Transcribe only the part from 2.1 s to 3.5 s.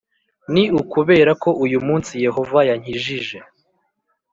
Yehova yankijije.